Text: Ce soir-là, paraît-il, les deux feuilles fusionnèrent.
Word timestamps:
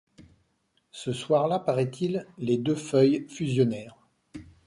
Ce 0.89 1.11
soir-là, 1.13 1.59
paraît-il, 1.59 2.25
les 2.39 2.57
deux 2.57 2.73
feuilles 2.73 3.27
fusionnèrent. 3.29 3.97